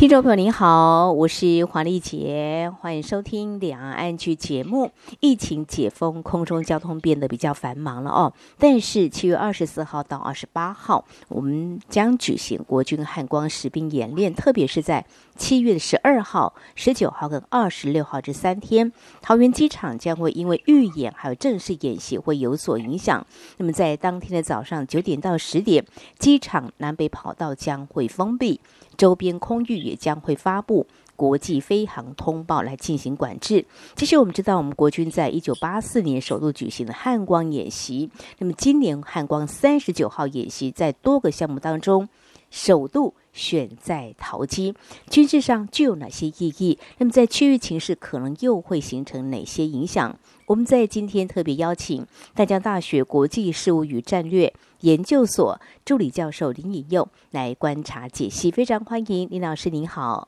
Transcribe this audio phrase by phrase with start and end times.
[0.00, 4.90] 听众朋友您好，我是黄丽杰，欢迎收听《两岸剧》节目。
[5.20, 8.32] 疫情解封，空中交通变得比较繁忙了哦。
[8.58, 15.04] 但是七月二十四号到二十八号，我们将举行国军汉光实兵演练，特别是在
[15.36, 23.26] 七月十二号、十九号跟二十六号这三天，桃园机场将会因为预演还有正式演习会有所影响。
[23.58, 25.84] 那么在当天的早上九点到十点，
[26.18, 28.62] 机场南北跑道将会封闭。
[29.00, 30.86] 周边空域也将会发布
[31.16, 33.64] 国际飞航通报来进行管制。
[33.96, 38.10] 其实我们知道，我们国军在一九八四年首度举行了汉光演习。
[38.36, 42.10] 那么今年汉光三十九号演习，在多个项目当中，
[42.50, 44.74] 首度选在桃机，
[45.08, 46.78] 军事上具有哪些意义？
[46.98, 50.18] 那么在区域情势可能又会形成哪些影响？
[50.50, 60.26] 我们在今天特别邀请淡江大学国际事务与战略研究所助理教授林颖佑来观察解析，非常欢迎林老师，您好。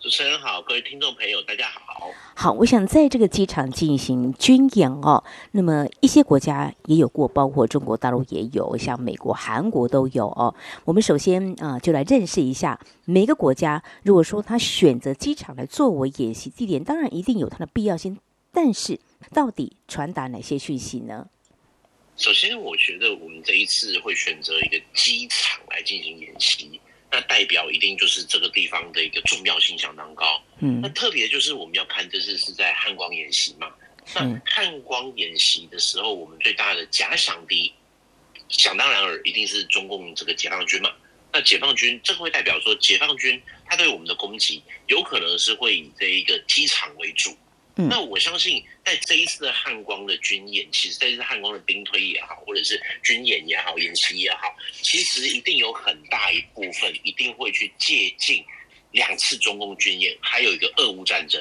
[0.00, 2.10] 主持人好，各位听众朋友，大家好。
[2.34, 10.52] 好，我想在这个机场进行军演哦，那么一些国家也有过，包括中国大陆也有，像美国、韩国都有哦。
[10.84, 13.80] 我们首先啊、呃，就来认识一下每个国家。
[14.02, 18.18] 如果说他选择机场来作为演习地点，当然一定有它的必要性，
[18.52, 18.98] 但是
[19.32, 21.28] 到底传达哪些讯息呢？
[22.16, 26.78] 首先，我觉得我们这一次会选择一个机场来进行演习，
[27.10, 30.42] 那代表一定就是这个地方的一个重要性相当高。
[30.58, 33.72] 嗯，那特别就是我们要看这次是在汉光演习嘛。
[34.14, 37.72] 那汉光演习的时候，我们最大的假想敌，
[38.48, 40.90] 想当然尔一定是中共这个解放军嘛。
[41.32, 47.30] 那解放军这个会代表说，解放军他对我们的攻击，有可能是会以这一个机场为主。
[47.88, 58.44] 那我相信，在这一次的汉光的军演，其实在这次汉光的兵推也好，或者是军演也好，演习也好，其实一定有很大一部分一定会去借鉴
[58.92, 61.40] 两次中共军演，还有一个俄乌战争。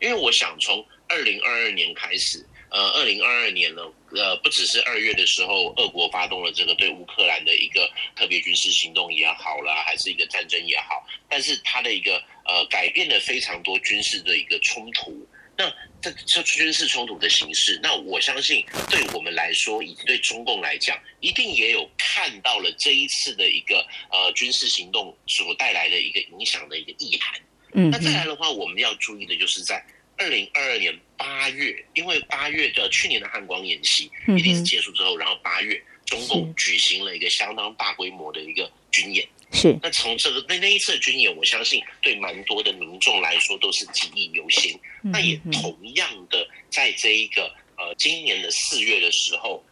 [0.00, 3.82] 因为我想从二零二二年开始，呃，二零二二年呢，
[4.12, 15.26] 呃，不只是二月的时候，俄国发动了这个对乌克兰的一个特别军事行动也好啦，还是一个战争也好，但是它的一个呃改变了非常多军事的一个冲突。
[15.58, 15.68] 那
[16.00, 27.40] 这这军事冲突的形式，那我相信对我们来说，以及对中共来讲，一定也有看到了这一次的一个呃军事行动所带来的一个影响的一个意涵。
[27.72, 29.84] 嗯，那再来的话，我们要注意的就是在
[30.16, 39.28] 二零二二年八月，因为八月的去年的汉光演习一定是结束之后，然后八月中共举行了一个相当大规模的一个军演。
[39.50, 44.78] 是，那从这个那那一次的军演，我相信对蛮多的民众来说都是记忆犹新。
[45.02, 49.64] 那也同样的，在这一个呃今年的四月的时候，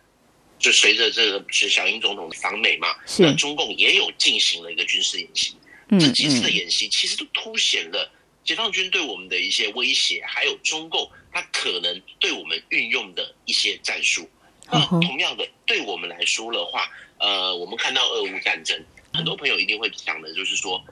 [0.59, 5.55] 就随着这个是小英总统访美嘛，那中共也有进行了一个军事演习。
[6.01, 8.11] 这几次的演习其实都凸显了
[8.45, 14.27] 解放军对我们的一些威胁，还有中共他可能对我们运用的一些战术。
[14.71, 16.89] 那同样的，对我们来说的话，
[17.19, 18.83] 呃，我们看到俄乌战争。
[19.17, 20.85] 很多朋友一定会想的，就是说，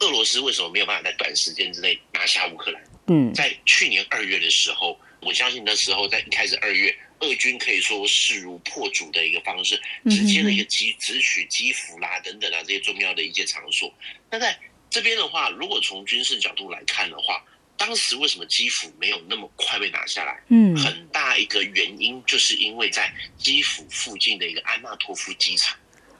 [0.00, 2.82] 俄罗斯为什么没有办法在短时间之内拿下乌克兰？
[3.08, 13.92] 嗯，在去年二月的时候，我相信那时候在一开始二月，俄军可以说势如破竹的一个方式，直接的一个击直取基辅啦等等啊这些重要的一些场所。
[14.30, 14.56] 那在
[14.90, 17.44] 这边的话，如果从军事角度来看的话，
[17.76, 20.40] 当时为什么基辅没有那么快被拿下来？
[20.48, 25.76] 嗯，很大一个原因就是因为在基辅附近的一个安纳托夫机场。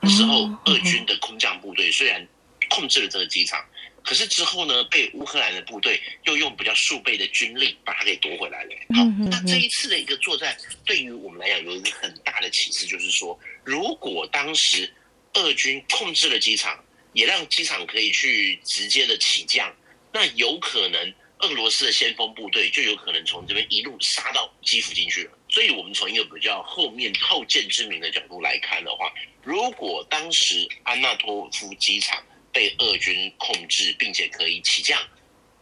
[0.08, 2.26] 时候，俄军的空降部队虽然
[2.70, 3.64] 控制了这个机场，
[4.02, 8.70] 可是之后呢，被乌克兰的部队又用比较数倍的军力把它给夺回来了。
[8.94, 14.92] 好，那这一次的一个作战，对于我们来讲有一个很大的启示，就是说，如果当时
[15.34, 16.82] 俄军控制了机场，
[17.12, 19.74] 也让机场可以去直接的起降，
[20.12, 21.12] 那有可能。
[21.42, 29.12] 俄罗斯的先锋部队就有可能从这边一路杀到基辅进去了，所以，我们从一个比较后面后见之明的角度来看的话，
[29.42, 34.98] 如果当时安纳托夫机场被俄军控制，并且可以起降，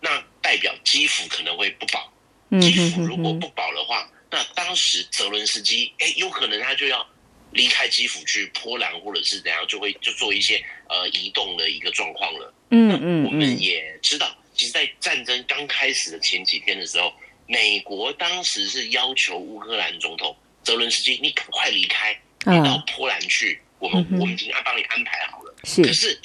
[0.01, 2.09] 那代表基辅可能会不保。
[2.61, 7.05] 基辅如果不保的话，那当时泽伦斯基，哎，有可能他就要
[7.51, 12.55] 离开基辅去波兰，或者是怎样，就会就做一些呃移动的一个状况了。
[12.71, 14.37] 嗯嗯，我们也知道。
[14.55, 17.13] 其实，在战争刚开始的前几天的时候，
[17.51, 22.17] 美国当时是要求乌克兰总统泽伦斯基，你赶快离开，
[22.47, 25.53] 你到波兰去，我们我们已经安帮你安排好了。
[25.65, 26.17] 是，可是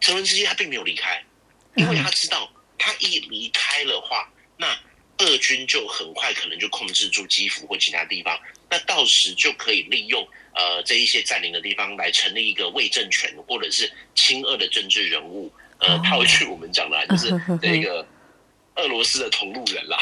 [0.00, 1.20] 泽伦斯基他并没有离开，
[1.74, 2.48] 因为他知道
[2.78, 4.78] 他一离开的话，那
[5.18, 8.38] 俄军就很快可能就控制住基辅或其他地方，
[8.70, 10.24] 那到时就可以利用
[10.54, 15.52] 呃这一些占领的地方来成立一个伪政权或者是亲俄的政治人物。
[15.78, 17.28] 呃，套一句我们讲的，就是
[17.60, 18.06] 这个
[18.76, 19.98] 俄罗斯的同路人啦，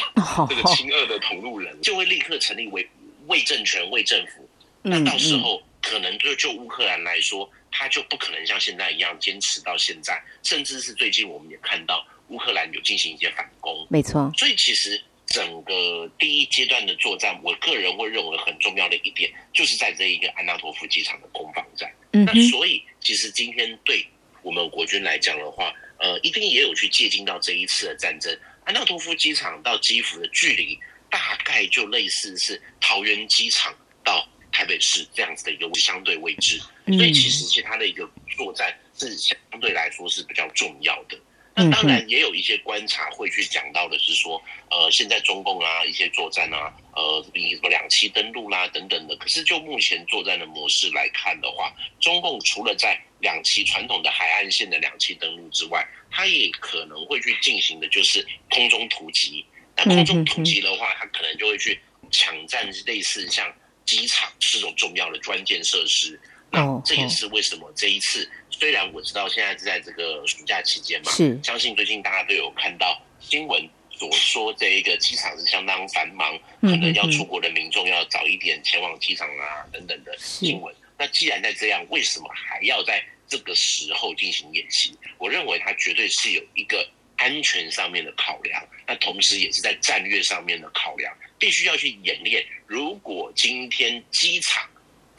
[0.49, 2.89] 这个亲俄的同路人就会立刻成立为
[3.27, 4.49] 伪政权、伪政府。
[4.83, 13.87] 那到时候可能就就乌克兰来说，他就不可能像现在一样坚持到现在，甚至是最近我们也看到乌克兰有进行一些反攻。
[13.91, 14.33] 没错。
[14.39, 21.93] 所以其实整个第一阶段的作战，我个人会认为很重要的一点，就是在这一个安纳托夫机场的攻防战。
[22.13, 22.25] 嗯。
[22.25, 24.07] 那所以其实今天对。
[24.45, 28.37] 我们国军来讲的话，呃，一定也有去借鉴到这一次的战争。
[28.65, 30.79] 安道托夫机场到基辅的距离，
[31.11, 33.75] 大概就类似是桃园机场
[34.05, 41.19] 到台北市这样子的一个相对位置，所以其实其他的一个作战是相对来说是比较重要的。
[41.55, 49.15] 那当然也有一些观察会去讲到的是说，呃，现在中共啊一些作战啊，呃，比如什么两栖登陆啦等等的。
[49.17, 51.71] 可是就目前作战的模式来看的话，
[52.01, 59.45] 中共除了在两栖传统的海岸线的两栖登陆之外，它也可能会去进行的就是空中突击。
[59.77, 61.79] 那空中突击的话，它可能就会去
[62.11, 63.55] 抢占类似像
[63.85, 66.19] 机场这种重要的关键设施。
[66.53, 80.75] 那这也是为什么这一次，虽然我知道现在是在这个暑假期间嘛，是相信最近大家都有看到新闻所说，这一个机场是相当繁忙，可能要出国的民众要早一点前往机场啊等等的新闻。
[80.99, 84.95] 那既然在这样，为什么还要在这个时候进行演习？
[85.19, 92.45] 我认为它绝对是有一个安全上面的考量，那同时也是在战略上面的考量，必须要去演练。
[92.67, 94.69] 如果今天机场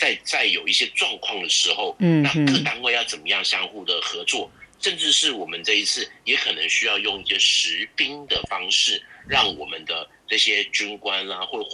[0.03, 4.51] 在在有一些状况的时候，嗯，那各单位要怎么样相互的合作，
[4.81, 11.69] 甚至是我们这一次也可能需要用一些实兵的方式，让我们的这些军官啊，或者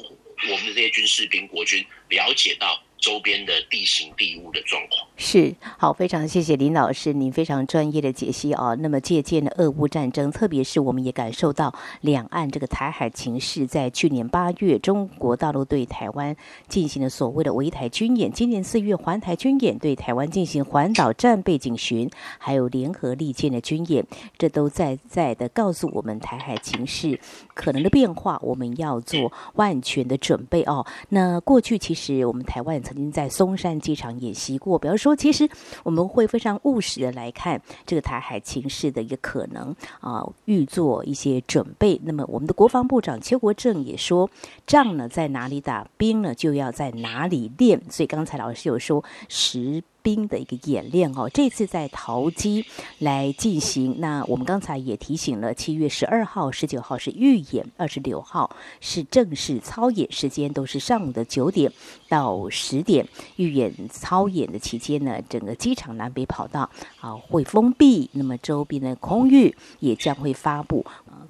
[0.51, 2.79] 我们的这些军士兵、国军了解到。
[3.01, 8.73] 周边的地形地物的状况是好，非常谢谢林老师，您非常专业的解析啊。
[8.75, 16.35] 那么借鉴了俄乌战争，特别是我们也感受到两岸这个台海情势，在去年八月，中国大陆对台湾
[16.67, 24.05] 进行了所谓的围台军演，今年四月环台军演，对台湾进行环岛战备警巡，还有联合利剑的军演，
[24.37, 27.19] 这都在在的告诉我们台海情势
[27.53, 30.85] 可能的变化，我们要做万全的准备哦。
[31.09, 32.81] 那过去其实我们台湾。
[32.89, 35.47] 曾经在松山机场演习过，比方说，其实
[35.83, 42.01] 我们会非常务实的来看这个台海情势的一个可能啊，预做一些准备。
[42.03, 44.27] 那么，我们的国防部长邱国正也说，
[44.65, 47.79] 仗呢在哪里打，兵呢就要在哪里练。
[47.91, 49.83] 所以刚才老师有说十。
[50.09, 52.65] 兵的一个演练哦，这次在桃机
[52.97, 53.99] 来进行。
[53.99, 58.49] 那我们刚才也提醒了，七月十二号、十九号是预演，二十六号
[58.81, 61.71] 是正式操演，时间都是上午的九点
[62.07, 63.07] 到十点。
[63.35, 66.67] 预演操演的期间呢，整个机场南北跑道
[66.99, 70.83] 啊会封闭，那么周边的空域也将会发布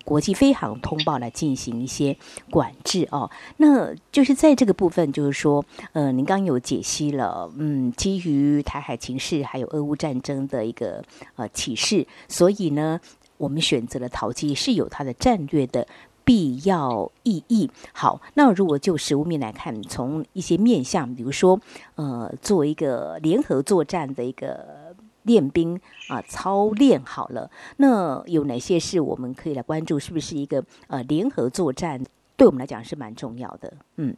[0.09, 2.17] 国际飞航通报来进行一些
[2.49, 3.29] 管制哦。
[3.57, 5.63] 那就是在这个部分，就是说，
[5.93, 8.63] 呃，您刚有解析了，嗯，基于。
[8.63, 11.03] 台海情势还有俄乌战争的一个
[11.35, 12.99] 呃启示，所以呢，
[13.37, 15.87] 我们选择了桃机是有它的战略的
[16.23, 17.69] 必要意义。
[17.93, 21.59] 好，那如果就实物面来看，从一些面向，比如说
[21.95, 24.88] 呃，做一个联合作战的一个
[25.23, 25.75] 练兵
[26.07, 29.99] 啊、呃、操练好了，那有哪些是我们可以来关注？
[29.99, 32.03] 是不是一个呃联合作战
[32.37, 33.73] 对我们来讲是蛮重要的？
[33.97, 34.15] 嗯。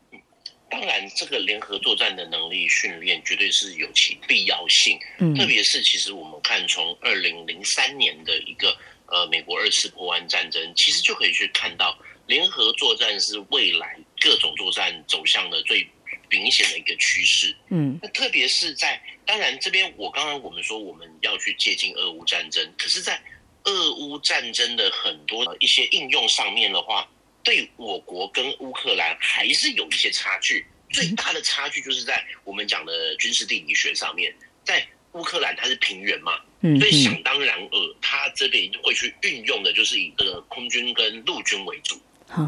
[0.70, 4.98] 当然，这个联合作战的能力训练绝对是有其必要性。
[5.20, 8.74] 嗯，特别是其实我们看从二零零三年的一个
[9.08, 11.94] 呃美国二次破湾战争，其实就可以去看到
[12.26, 15.86] 联合作战是未来各种作战走向的最
[16.32, 17.56] 明显的一个趋势。
[17.70, 23.22] 嗯，那特别是在当然这边，我刚刚我们说我们要去接近俄乌战争，可是，在
[23.66, 27.08] 俄乌战争的很多一些应用上面的话。
[27.44, 34.32] 对我国跟乌克兰还是有一些差距，最大的差距就是在我们讲的军事地理学上面，
[34.64, 42.00] 在乌克兰它是平原嘛，所以想当然呃，它这边会去运用的就是以这个空军跟陆军为主。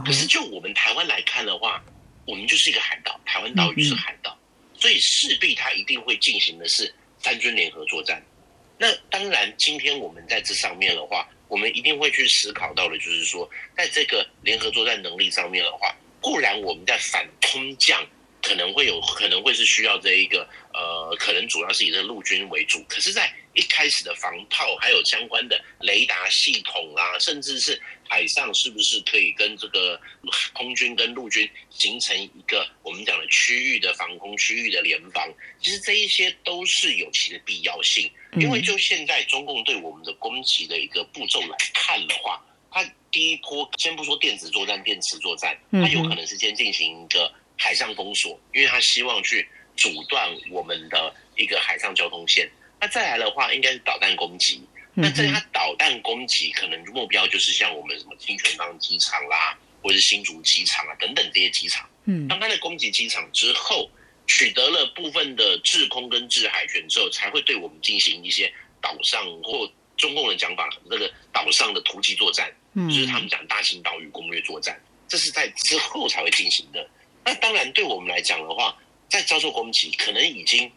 [0.05, 1.83] 可是就我们台湾来看的话，
[2.25, 4.37] 我们就是一个海岛，台湾岛屿是海岛，
[4.77, 8.21] 所以势必它一定会进行的是三军联合作战。
[8.77, 11.27] 那当然，今天我们在这上面的话。
[11.49, 18.03] 我们一定会去思考到的，就是说，在这个联合作战能力上面的话，固然我们在反空降
[18.41, 22.83] 可能会有可能会是需要这一个呃，可能主要是以这陆军为主。
[22.89, 29.99] 可是，在一开始的防炮还有相关的雷达系统啊，甚至是海上是不是可以跟这个
[30.53, 35.31] 空军跟陆军形成一个我们讲的区域的防空区域的联防？
[35.61, 38.11] 其实这一些都是有其的必要性。
[38.37, 52.49] 因为就现在中共对我们的攻击的一个步骤来看的话，它第一波先不说电子作战、电磁作战，它有可能是先进行一个海上封锁，因为它希望去阻断我们的一个海上交通线。
[52.83, 54.61] 那再来的话，应该是导弹攻击。
[54.93, 61.89] 那在它导弹攻击，可能目标就是像我们什么清泉岗机场啦，或者是新竹机场啊等等这些机场。
[62.03, 63.89] 嗯，当它在攻击机场之后，
[64.27, 76.85] 取得了部分的制空跟制海权之后，才会对我们进行一些岛上或中共的讲法，那个岛上的突击作战，就是他们讲大型岛屿攻略作战，这是在之后才会进行的。
[77.23, 78.77] 那当然，对我们来讲的话，
[79.09, 80.69] 在遭受攻击，可能已经。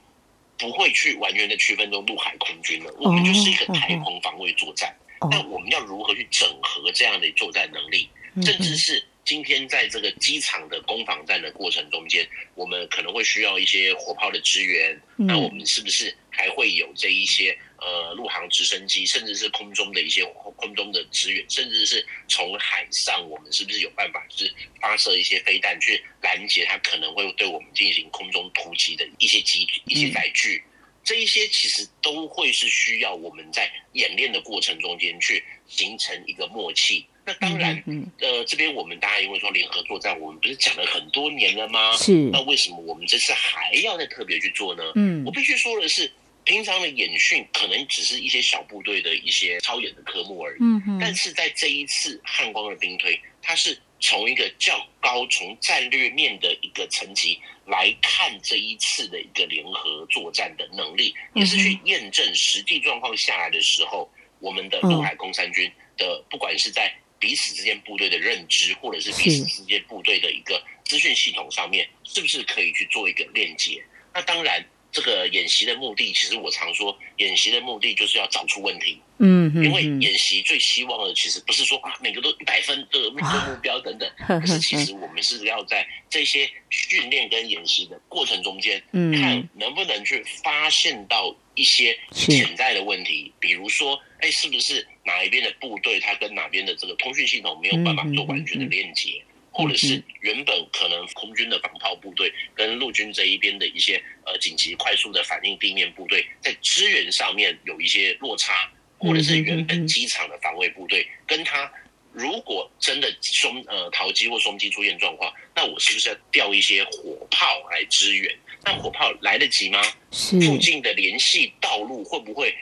[0.59, 4.95] 不会去完全的区分中陆海空军了，我们就是一个台空防卫作战。
[5.31, 8.09] 那我们要如何去整合这样的作战能力？
[8.43, 14.99] 甚至是今天在这个机场的攻防战的过程中间，我们可能会需要一些火炮的支援。
[15.17, 17.59] 那我们是不是还会有这一些？
[17.79, 20.25] 呃，陆航直升机，甚至是空中的一些
[20.57, 30.65] 空中的支援，甚至是从海上，我们是不是有办法，就是发射一些飞弹去拦截它可能会对我们进行空中突击的一些机一些载具？
[31.05, 37.05] 这一些其实都会是需要我们在演练的过程中间去形成一个默契。
[37.27, 37.83] 那当然，
[38.21, 41.93] 呃，这边我们大家因为说联合作战，我们不是讲了很多年了吗？
[41.97, 42.13] 是。
[42.33, 44.83] 那为什么我们这次还要再特别去做呢？
[44.95, 46.11] 嗯，我必须说的是。
[46.45, 73.83] 平常的演训可能只是一些小部队的一些操演的科目而已，嗯嗯，但是在这一次汉光的兵推，它是从一个较高、从战略面的一个层级来看这一次的一个联合作战的能力，也是去验证实际状况下来的时候，我们的陆海空三军的不管是在彼此之间部队的认知，或者是彼此之间部队的一个资讯系统上面，是不是可以去做一个链接？
[74.15, 74.65] 那当然。
[74.93, 78.99] 这个演习的目的，其实我常说，演习的目的就是要找出问题。
[79.19, 83.19] 嗯，因为演习最希望的，其实不是说啊，每个都一百分的目
[83.61, 99.23] 标等等，可是其实我们是要在这些训练跟演习的过程中间，看能不能去发现到一些潜在的问题，比如说，哎，是不是哪一边的部队，它跟哪边的这个通讯系统没有办法做完全的链接？
[99.51, 103.97] 或者是原本可能空军的防炮部队跟陆军这一边的一些
[104.27, 111.73] 呃紧急快速的反应地面部队在支援上面有一些落差，或者是原本机场的防卫部队跟他
[112.13, 118.39] 如果真的双呃逃机或双机出现状况，那我是不是要调一些火炮来支援？
[118.63, 119.81] 那火炮来得及吗？
[120.11, 122.55] 是附近的联系道路会不会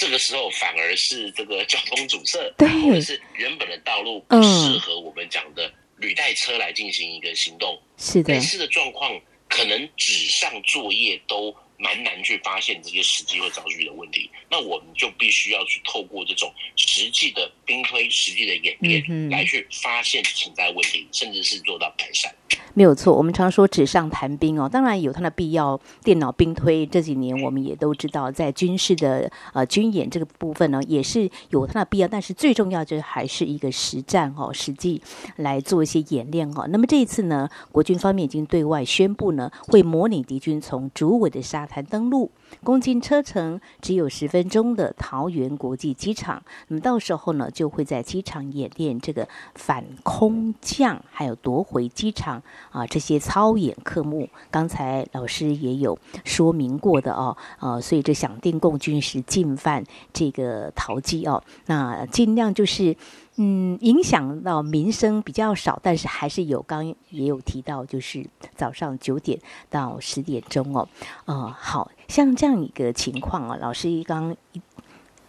[0.00, 5.70] 这个时候反而是这个交通阻塞，对，或者是原本的道路不适合我们讲的？
[5.98, 14.30] 履带车来进行一个行动，是的，类似的状况，可能纸上作业都蛮难去发现这些实际会遭遇的问题。
[14.50, 22.32] 那我们就必须要去透过这种实际的兵推、实际的演练，来去发现存在问题，甚至是做到改善。
[22.74, 25.80] 没有错，我们常说纸上谈兵哦，当然有它的必要。
[26.04, 32.08] 电脑兵推这几年我们也都知道，在军事的呃军演这个部分呢，也是有它的必要。
[32.08, 35.00] 但是最重要就是还是一个实战哦，实际
[35.36, 36.66] 来做一些演练哦。
[36.68, 42.32] 那么这一次呢，国军方面已经对外宣布呢，会模拟敌军从主尾的沙才登陆。
[42.62, 54.28] 公斤车程只有十分钟的桃园国际机场，那么到时候呢，就会在机场演练这个反空降，还有夺回机场啊这些操演科目。
[54.50, 62.96] 刚才老师也有说明过的哦，呃，所以这想定共军是进犯这个桃机哦，那尽量就是。
[63.42, 66.60] 嗯，影响到民生比较少，但是还是有。
[66.60, 69.40] 刚也有提到，就是早上九点
[69.70, 70.86] 到十点钟哦。
[71.24, 74.60] 呃，好像这样一个情况啊，老师一刚一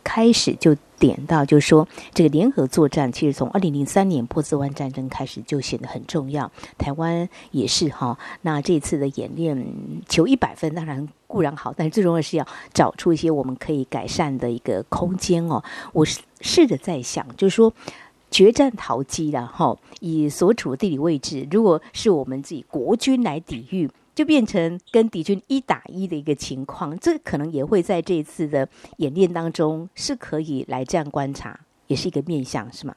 [0.03, 6.51] 开始就点到，就是说这个联合作战，其实从二零零三年波斯湾战争开始就显得很重要。
[6.77, 8.17] 台湾也是哈。
[8.41, 9.65] 那这次的演练
[10.09, 15.63] 求一百分，当然固然好，但是最重要是要找出一些我们可以改善的一个空间哦。
[15.93, 17.71] 我是试着在想，就是说。
[18.33, 26.97] 决战逃机了哈，以所处地理位置，如果是我们自己国军来抵御，就变成跟敌军一打一的一个情况。
[26.99, 32.95] 这可能也会在这一次的演练当中是可以来这样观察，也是一个面向，是吗？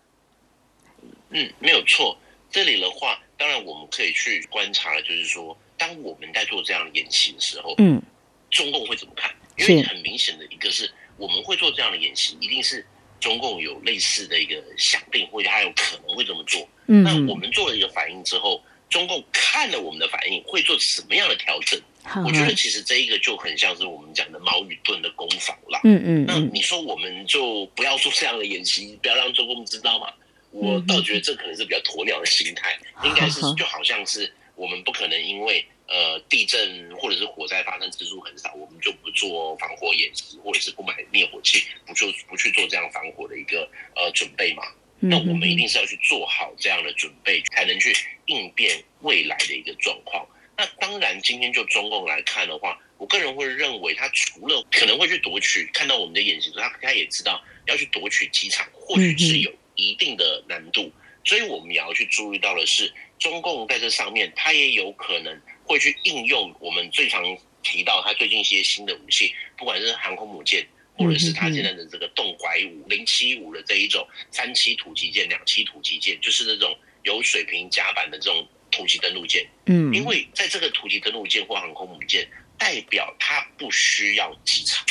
[1.31, 2.17] 嗯，没有错。
[2.51, 5.57] 这里的话，当然我们可以去观察，就是说。
[5.77, 8.01] 当我们在做这样的演习的时候，嗯，
[8.49, 9.29] 中共会怎么看？
[9.59, 12.87] 因为很明显的一个是我们会做这样的演习，一定是
[13.19, 16.67] 中共有类似的一个想定，或者他有可能会这么做。
[16.87, 21.81] 嗯，那我们做了一个反应之后，中共看了我们的反应，会做什么样的调整？
[22.25, 25.81] 我觉得其实这一个就很像是我们讲的矛与盾的攻防啦。
[25.85, 26.25] 嗯嗯。
[26.27, 30.13] 那你说我们就不要做这样的演习，不要让中共知道嘛？
[30.51, 44.63] 我倒觉得这可能是比较鸵鸟的心态，应该是就好像是我们不可能因为呃地震或者是火灾发生次数很少，我们就不做防火演习，或者是不买灭火器，不做不去做这样防火的一个呃准备嘛。
[45.09, 47.95] 那我们一定是要去做好这样的准备，才能去
[48.27, 50.27] 应变未来的一个状况。
[50.57, 60.91] 那当然，今天就中共来看的话，我个人会认为，他除了可能会去夺取，看到我们的演习，他他也知道要去夺取机场，或许是有一定的难度。
[61.25, 67.23] 所以我们也要去注意到的是，中共在这上面，他也有可能会去应用我们最常
[67.63, 78.49] 提到他最近一些新的武器，不管是航空母舰，或者是他现在的这个动拐五零七五的这一种三栖突击舰、两栖突击舰，就是那种有水平甲板的这种。
[78.77, 84.85] 突击登陆舰，嗯，因为在这个突击登陆舰或航空母舰，代表它不需要机场，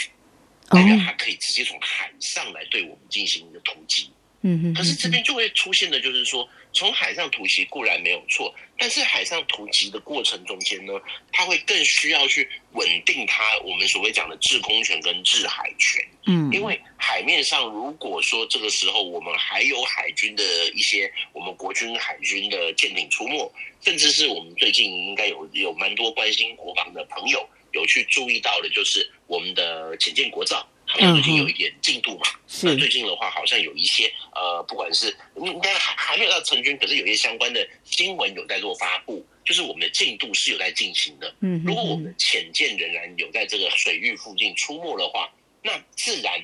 [0.70, 4.10] 代表它可以直接从海上来对我们进行一个突击。
[4.46, 10.94] 嗯哼，可是这边就会出现的，就是说，从海上突袭固然没有错，但是海上突袭的过程中间呢，
[11.32, 16.06] 它会更需要去稳定它我们所谓讲的制空权跟制海权。
[16.26, 23.50] 嗯，因为海面上如果说这个时候我们还有海军的一些我们国军海军的舰艇出没，
[23.82, 30.68] 甚至是我们最近应该有有蛮多关心国防的朋友有去注意到的，就是我们的潜舰国造。
[30.94, 32.26] 好像最近有一点进度嘛，
[32.62, 35.08] 那、嗯、最近的话，好像有一些呃，不管是
[35.38, 41.34] 应该还还没有到成军，可是有一些相关的新闻有在做发布，就是我们的进度是有在进行的。
[41.40, 45.28] 嗯，如果我们的潜舰仍然有在这个水域附近出没的话，
[45.64, 46.40] 那自然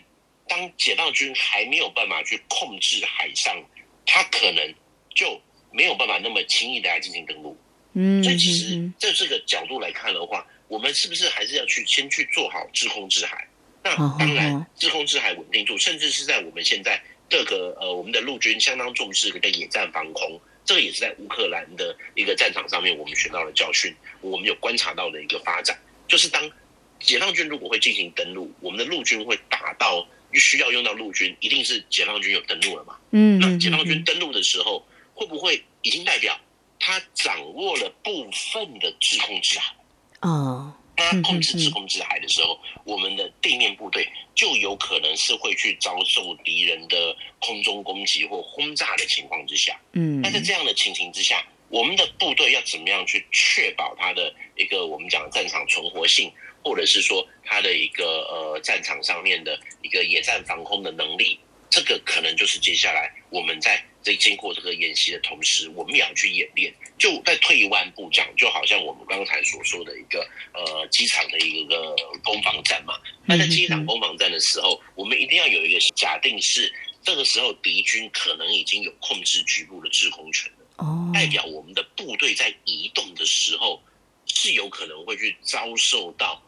[0.47, 3.55] 当解放军还没有办法去控制海上，
[4.03, 4.73] 他可能
[5.15, 5.39] 就
[5.71, 7.55] 没有办法那么轻易的来进行登陆。
[7.93, 13.47] 嗯，所以其实在这个角度来看的话，我们是不是还是要去先去做好制空制海？
[13.83, 26.51] 那当然，制空制海稳定住，甚至是在我们现在各个呃，我们的陆军相当重视的野战防空，这个也是在乌克兰的一个战场上面我们学到的教训，我们有观察到的一个发展，就是当
[26.99, 32.97] 解放军如果会进行登陆，我们的陆军会打到需要用到陆军，一定是解放军有登陆了嘛？
[33.11, 36.37] 嗯，那解放军登陆的时候，会不会已经代表
[36.79, 39.73] 他掌握了部分的制空制海？
[40.21, 40.73] 哦。
[40.99, 49.79] 他控制制空制海的时候，我们的地面部队就有可能是会去遭受敌人的空中攻击或轰炸的情况之下。
[49.93, 56.31] 嗯，那在这样的情形之下，我们的部队要怎么样去确保它的一个我们讲的战场存活性，
[56.63, 61.39] 或者是说它的一个呃战场上面的一个野战防空的能力？
[61.69, 66.73] 这个可能就是接下来我们在在经过这个演习的同时，我们也要去演练。
[66.97, 72.95] 就再退一万步讲，就好像我们刚才所说的一个呃机场的一个攻防战嘛。
[73.25, 80.57] 那在机场攻防战的时候，我们一定要有一个假定是，这个时候敌军可能已经有控制局部的制空权了。
[80.77, 83.81] 哦，代表我们的部队在移动的时候
[84.25, 86.41] 是有可能会去遭受到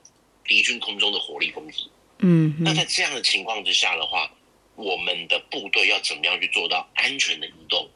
[0.45, 1.89] 敌军空中的火力攻击。
[2.19, 4.29] 嗯，那在这样的情况之下的话。
[4.81, 7.87] 我们的部队要怎么样去做到安全的移动？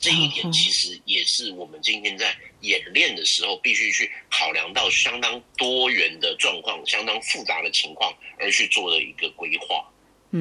[0.00, 9.84] 这一点其实也是我们今天在演练的时候必须去考量到相当多元的状况、相当复杂的情况而去做的一个规划。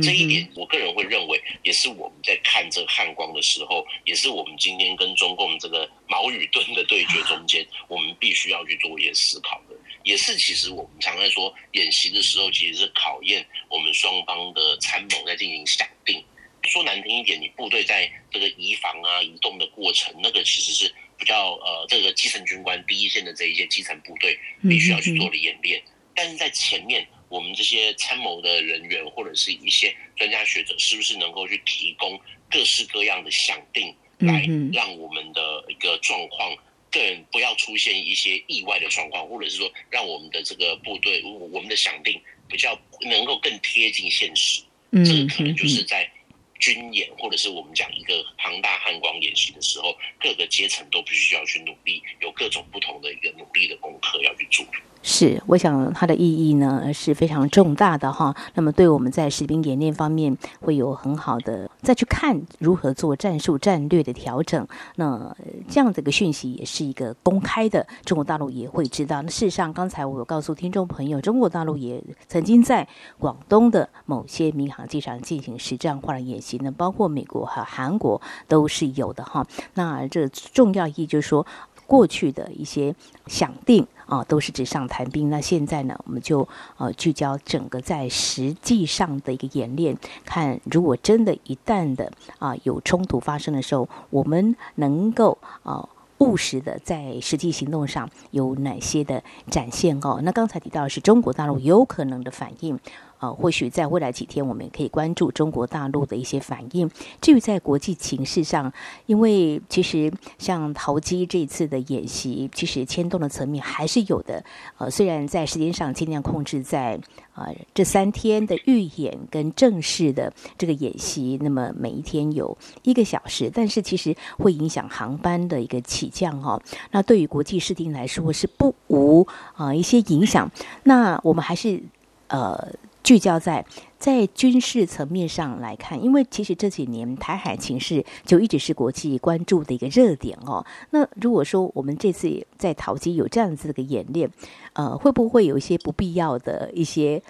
[0.03, 9.66] 这一点，我个人会认为，也是我们在看这个汉光的时候，也是我们今天跟中共这个矛与盾的对决中间，我们必须要去做一些思考的。
[10.07, 16.23] 也是，其实我们常在说演习的时候，其实是考验我们双方的参谋在进行想定。
[16.63, 25.83] 说难听一点，你部队在这个移防啊、移动的过程，那个其实是比较呃，这个基层军官第一线的这一些基层部队必须要去做的演练。
[26.15, 32.17] 但是在前面，我们这些参谋的人员或者是一些专家学者，是不是能够去提供
[32.49, 36.55] 各式各样的想定，来让我们的一个状况？
[36.97, 44.63] 更不要出现一些意外的状况，或者是说，让我们的这个部队，我们的想定比较能够更贴近现实。
[44.89, 46.09] 嗯，这个可能就是在
[46.59, 54.65] 军演，或者是我们讲一个庞大汉光演习的时候，各个阶层都必须要去努力，有各种不同的一个努力的功课要去做。
[55.03, 58.35] 是，我想它的意义呢是非常重大的哈。
[58.55, 64.67] 那么对我们在士兵演练方面会有很好的再去看如何做战术战略的调整。
[64.95, 65.33] 那
[65.69, 69.21] 这样的一个讯息也是一个公开的，中国大陆也会知道。
[69.21, 72.85] 那事实上，刚才我有告诉听众朋友，中国大陆也曾经在
[73.17, 79.45] 广东的某些民航机场进行实战化的演习呢，包括美国和韩国都是有的哈。
[79.73, 81.45] 那这重要意义就是说，
[81.85, 83.85] 过去的一些想定。
[84.07, 85.29] 啊，都是纸上谈兵。
[85.29, 100.21] 那现在呢，我们就呃聚焦整个在实际上的一个演练，看如果真的一旦的啊有冲突发生的时候，我们能够啊务实的在实际行动上有哪些的展现哦。
[100.23, 102.79] 那刚才提到的是中国大陆有可能的反应。
[103.19, 106.89] 呃，或许在未来几天，我们也可以关注中国大陆的一些反应。
[107.19, 108.71] 至于在国际情势上，
[109.07, 114.43] 因为其实像桃机这次的演习，其实牵动的层面还是有的。
[114.77, 116.99] 呃，虽然在时间上尽量控制在
[117.33, 126.61] 呃这三天的预演跟正式的这个演习，那么每一天有一个小时，但是其实会影响航班的一个起降哦。
[126.91, 129.23] 那对于国际视听来说是不无
[129.55, 130.51] 啊、呃、一些影响。
[130.83, 131.81] 那我们还是
[132.27, 132.71] 呃。
[133.07, 133.65] 聚焦在
[133.97, 140.65] 在军事层面上来看，因为其实这几年台海情势就一直是国际关注的一个热点哦。
[140.89, 144.29] 那如果说我们这次在桃机有这样子的一个演练，
[144.73, 147.23] 呃，会不会有一些不必要的一些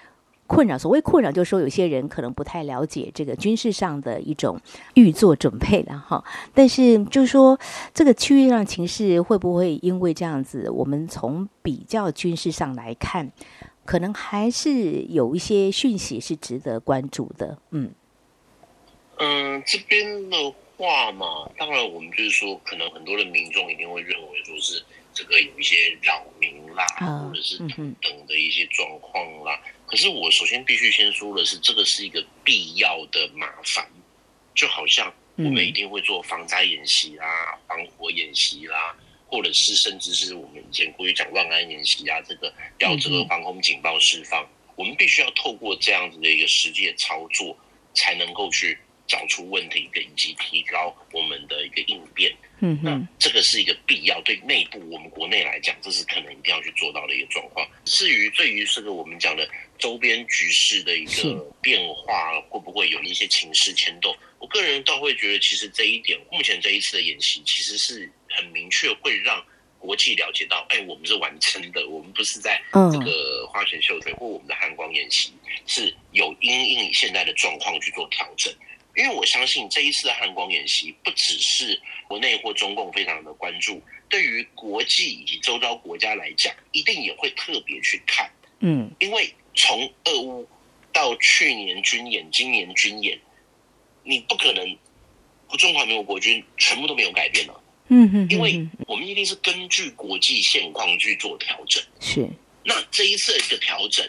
[0.48, 0.76] 困扰？
[0.80, 4.60] 所谓困扰，就是说有些人可能不太了解这个军事上的一种
[4.96, 6.24] 预做准备了哈。
[6.56, 7.56] 但是就是说，
[7.94, 13.32] 这个区域上情势会不会因为这样子，我们从比较军事上来看？
[13.88, 17.90] 可能还是有一些讯息是值得关注的，嗯，
[19.18, 29.58] 嗯，这边的话嘛，当然我们就是说，可能很多的民众一定会认为说是这个有一些扰民啦，或者是等等的一些状况啦。
[29.86, 33.90] 可是我首先必须先说的是，这个是一个必要的麻烦，
[34.54, 38.94] 就好像我们一定会做防灾演习啦、防火演习啦。
[39.30, 47.58] 或者是甚至是我们以前过去讲万安演习啊，这个要这个防空警报释放，我们必须要透过这样子的一个实际的操作，
[47.94, 52.36] 才能够去找出问题，以及提高我们的一个应变。
[52.60, 57.68] 嗯，那这个是一个必要，对内部我们国内来讲，这是可能一定要去做到的一个状况。
[57.86, 64.16] 至于对于这个我们讲的周边局势的一个变化，会不会有一些情势牵动？
[64.40, 68.12] 我个人倒会觉得，其实这一点，目前这一次的演习，其实是。
[68.30, 69.44] 很明确会让
[69.80, 75.32] 国际了解到，哎，我们是完整的，我们不是在这个花拳绣腿，或我们的汉光演习
[75.66, 78.54] 是有因应现在的状况去做调整。
[78.96, 88.30] 因为我相信这一次的汉光演习，不只是国内或中共非常的关注，对于国际以及周遭国家来讲，一定也会特别去看。
[88.60, 90.48] 嗯，因为从俄乌
[90.94, 93.18] 到去年军演，今年军演，
[94.08, 94.78] 你不可能
[95.58, 97.64] 中华民国国军全部都没有改变了。
[97.90, 101.84] 嗯哼，因为我们一定是根据国际现况去做调整。
[102.00, 102.28] 是，
[102.64, 104.06] 那这一次的调整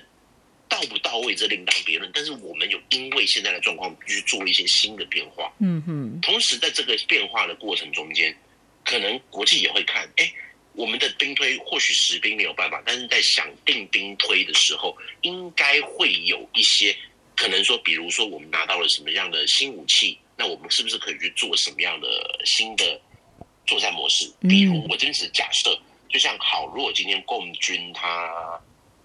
[0.68, 2.10] 到不到位，这另当别论。
[2.12, 5.52] 但是我们有因为现在的状况去做一些新的变化。
[5.60, 8.36] 嗯哼，同时在这个变化的过程中间，
[8.84, 10.32] 可能国际也会看，哎，
[10.72, 16.96] 我们的兵推或许实兵没有办法，但是在想定兵推的时候，应该会有一些
[17.38, 22.06] 可能说，比如说我们拿到了什么样的新武器，那我们是不是可以去做什么样的
[22.44, 23.00] 新的？
[23.68, 28.58] 作战模式，比如我真是假设，就像好，如果今天共军他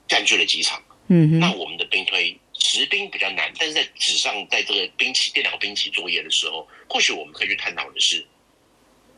[0.07, 8.25] 占据了机场，嗯，那我们的兵推实兵比较难，但是在纸上，在这个兵器电脑兵器作业的时候，或许我们可以去探讨的是，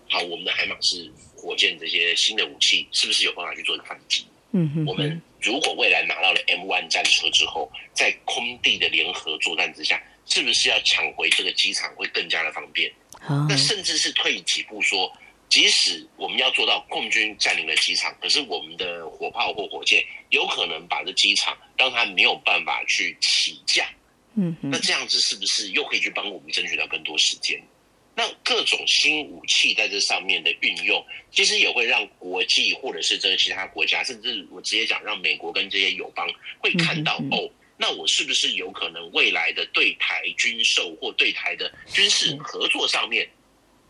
[0.10, 4.26] 好，我们的海马式火箭这些新的武器是不是有办法去做反击？
[4.54, 12.92] 嗯哼，我们如果未来拿到了 M1 战车之后，在空地的联合作战之下，是不是要抢回这个机场会更加的方便？
[13.48, 15.12] 那甚至是退几步说。
[15.48, 23.86] 即使我们要做到共军占领了机场，可是我们的火炮或火箭有可能把这机场让它没有办法去起降。
[24.34, 27.62] 嗯，那这样子是不是又可以去帮我们争取到更多时间？
[28.16, 36.28] 那各种新武器在这上面的运用，其实也会让国际或者是这个其他国家，甚至我直接讲，让美国跟这些友邦
[36.60, 43.30] 会看到哦，那我是不是有可能未来的对台军售或对台的军事合作上面？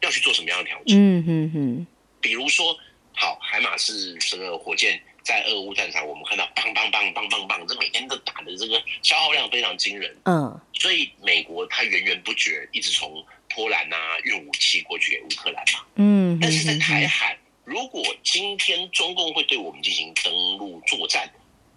[0.01, 0.95] 要去做什么样的调整？
[0.97, 1.87] 嗯嗯嗯，
[2.19, 2.77] 比如说，
[3.13, 10.15] 好，海马是这个火箭在俄乌战场，我们看到棒棒棒棒棒棒，这每天都打的这个消耗量非常惊人。
[10.25, 15.85] 嗯，所以美国它源源不绝一直从波兰啊运武器过去给乌克兰嘛。
[15.95, 21.27] 嗯，但是在台海，如果今天中共会对我们进行登陆作战，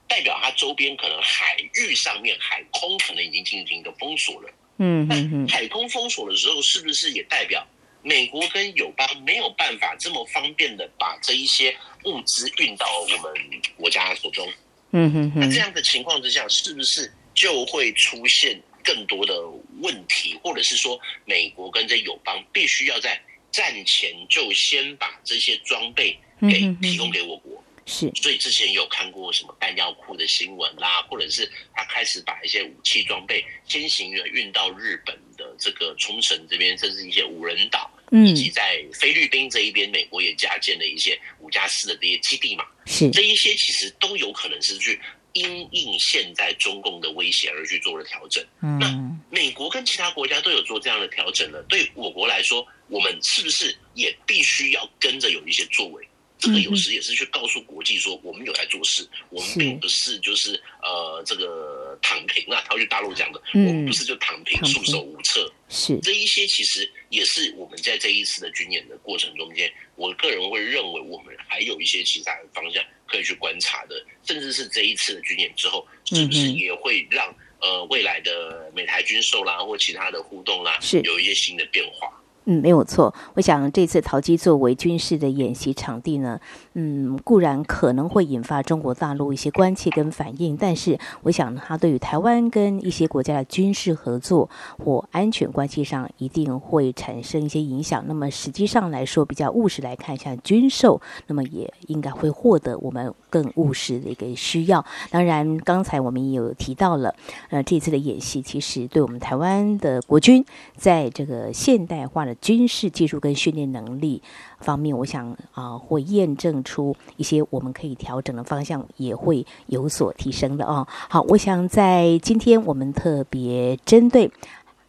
[0.06, 4.50] 代表它周边可能海域上面海空可能已经进行一个封锁了。
[4.78, 7.66] 嗯，那海空封锁的时候，是不是也代表？
[8.00, 13.34] 美国跟友邦没有办法这么方便的把这一些物资运到我们
[13.76, 14.48] 国家手中，
[14.92, 18.58] 嗯哼哼，那这样的情况之下，是不是就会出现
[18.88, 19.38] 更多的
[19.83, 23.20] 问题，或者是说，美国跟这友邦必须要在
[23.53, 27.62] 战前就先把这些装备给提供给我国？
[27.85, 42.64] 是，所以之前有看过什么弹药库的新闻啦，或者是他开始把一些武器装备先行的运到日本的这个冲绳这边，甚至一些无人岛，以及在菲律宾这一边，美国也加建了一些五加四的这些基地嘛。
[42.87, 45.01] 是，这一些其实都有可能是去
[45.32, 48.44] 因应现在中共的威胁而去做了调整。
[48.62, 48.88] 嗯，那
[49.30, 56.06] 美国跟其他国家都有做这样的调整了，对我国来说，我们是不是也必须要跟着有一些作为？
[56.40, 65.52] 这个有时也是去告诉国际说，我们有在做事，我们并不是就是呃这个躺平啊，套句大陆讲的，我们不是就躺平束手无策。
[65.68, 82.11] 是这一些其实也是我们在这一次的军演的过程中间，我个人会认为我们还有一些其他的方向可以去观察的，甚至是这一次的军演之后，是不是也会让呃未来的美台军售啦或其他的互动啦，是有一些新的变化。
[82.50, 83.14] 嗯，没有错。
[83.34, 86.40] 我想这次陶机作为军事的演习场地呢，
[86.74, 94.48] 嗯，固然可能会引发中国大陆一些关切跟反应，但是我想它对于台湾跟一些国家的军事合作
[94.85, 98.04] 或安全关系上一定会产生一些影响。
[98.07, 104.85] 那么实际上来说，比较务实来看，像军售，那么也应该会获得我们更务实的一个需要。
[105.11, 107.14] 当然，刚才我们也有提到了，
[107.50, 110.44] 呃，这次的演习其实对我们台湾的国军
[110.76, 114.22] 在这个现代化的军事技术跟训练能力
[114.60, 120.86] 方面，我想啊、会验证出一些我们可以调整的方向，也会有所提升的哦。
[121.08, 124.30] 好，我想在今天我们特别针对。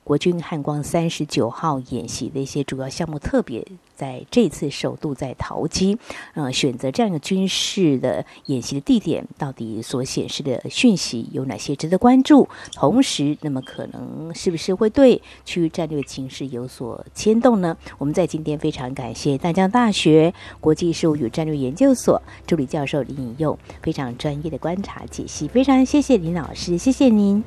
[0.10, 3.64] 国军汉光三十九号演习的一些主要项目，特别
[3.96, 6.00] 在这次首度在桃机，
[6.34, 12.50] 呃，选择这样一个军事的演习的地点，到底所显示的讯息有哪些值得关注？
[12.74, 17.78] 同时，那么可能是不是会对区域战略情势有所牵动呢？
[18.00, 27.44] 我们在今天非常感谢淡江大学国际事务与战略研究所助理教授林颖佑非常专业的观察解析，非常谢谢林老师，谢谢您，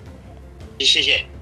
[0.78, 1.41] 谢谢。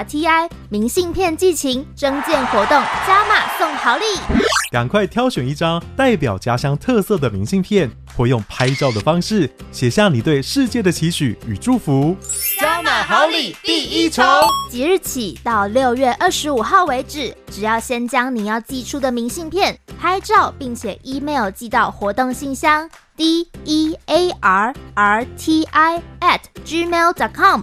[0.00, 4.04] RTI 明信片寄情征件活动加码送好礼，
[4.72, 12.16] 赶快挑选一张代表家乡特色的明信片，或用拍照的方式写下你对世界的期许与祝福。
[12.58, 14.24] 加码好礼第一重，
[14.70, 27.62] 即日起到六月二十五号为止，只要先将你要寄出的明信片拍照，并且 email 寄到活动信箱 d e a r r t i at gmail dot com。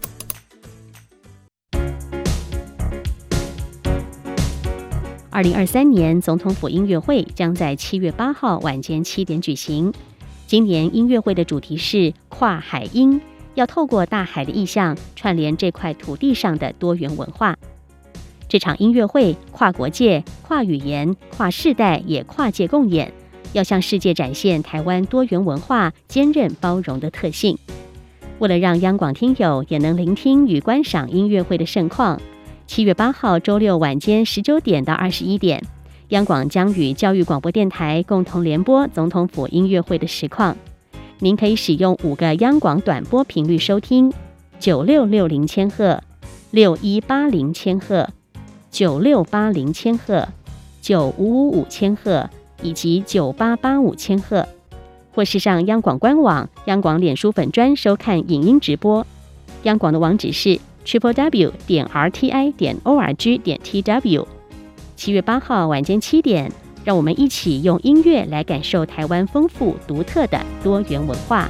[5.33, 9.93] 二零二三年总统府音乐会将在七月八号晚间七点举行。
[10.45, 13.21] 今年音乐会的主题是跨海音，
[13.55, 17.57] 要透过大海的意象串联这块土地上的多元文化。
[18.49, 23.13] 这场音乐会跨国界、跨语言、跨世代，也跨界共演，
[23.53, 27.57] 要向世界展现台湾多元文化坚韧包容的特性。
[28.39, 32.19] 为了让央广听友也能聆听与观赏音乐会的盛况。
[32.73, 35.61] 七月八号周六晚间十九点到二十一点，
[36.07, 40.55] 央广将与教育广播电台共同联播总统府音乐会的实况。
[41.19, 44.13] 您可以使用五个央广短波频率收听：
[44.57, 46.01] 九六六零千赫、
[46.51, 48.07] 六一八零千赫、
[48.71, 50.25] 九六八零千赫、
[50.81, 52.29] 九五五五千赫
[52.63, 54.47] 以及九八八五千赫，
[55.13, 59.05] 或是上央广官网、央广脸书粉专收看影音直播。
[59.63, 64.27] 央广的网址是 triple w 点 r t i 点 o r g 点 t w。
[64.95, 66.51] 七月八号晚间七点，
[66.83, 71.49] 让我们一起用音乐来感受台湾丰富独特的多元文化。